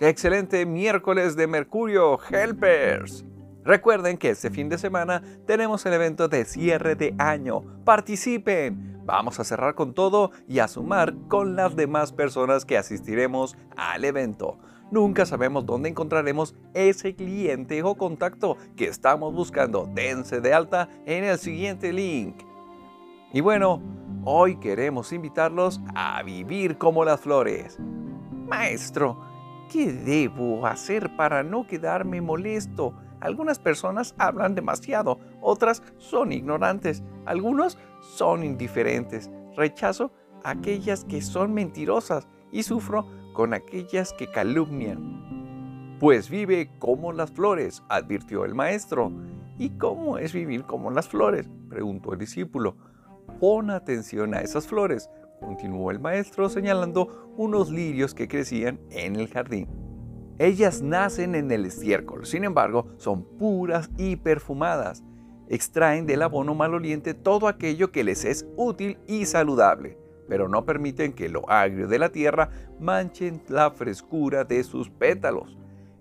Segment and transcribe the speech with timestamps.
[0.00, 3.24] Excelente miércoles de Mercurio, Helpers.
[3.62, 7.62] Recuerden que este fin de semana tenemos el evento de cierre de año.
[7.84, 9.00] Participen.
[9.04, 14.04] Vamos a cerrar con todo y a sumar con las demás personas que asistiremos al
[14.04, 14.58] evento.
[14.90, 19.88] Nunca sabemos dónde encontraremos ese cliente o contacto que estamos buscando.
[19.94, 22.42] Dense de alta en el siguiente link.
[23.32, 23.80] Y bueno,
[24.24, 27.78] hoy queremos invitarlos a vivir como las flores.
[28.48, 29.33] Maestro,
[29.68, 32.94] ¿qué debo hacer para no quedarme molesto?
[33.20, 39.30] Algunas personas hablan demasiado, otras son ignorantes, algunos son indiferentes.
[39.56, 40.12] Rechazo
[40.44, 45.96] aquellas que son mentirosas y sufro con aquellas que calumnian.
[45.98, 49.10] Pues vive como las flores, advirtió el maestro.
[49.58, 51.48] ¿Y cómo es vivir como las flores?
[51.68, 52.76] preguntó el discípulo.
[53.40, 55.08] Pon atención a esas flores,
[55.44, 59.68] continuó el maestro señalando unos lirios que crecían en el jardín.
[60.38, 65.04] Ellas nacen en el estiércol, sin embargo, son puras y perfumadas.
[65.48, 71.12] Extraen del abono maloliente todo aquello que les es útil y saludable, pero no permiten
[71.12, 75.56] que lo agrio de la tierra manchen la frescura de sus pétalos.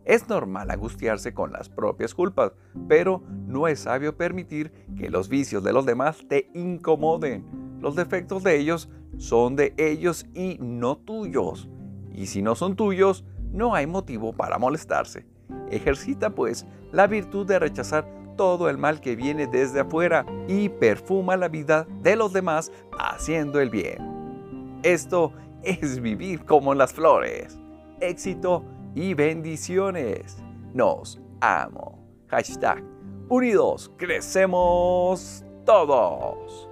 [0.05, 2.53] Es normal angustiarse con las propias culpas,
[2.87, 7.45] pero no es sabio permitir que los vicios de los demás te incomoden.
[7.79, 11.69] Los defectos de ellos son de ellos y no tuyos.
[12.13, 15.25] Y si no son tuyos, no hay motivo para molestarse.
[15.69, 21.37] Ejercita pues la virtud de rechazar todo el mal que viene desde afuera y perfuma
[21.37, 24.79] la vida de los demás haciendo el bien.
[24.83, 25.33] Esto
[25.63, 27.59] es vivir como las flores.
[27.99, 30.43] Éxito y bendiciones.
[30.73, 31.99] Nos amo.
[32.27, 32.83] Hashtag
[33.29, 36.69] Unidos crecemos todos.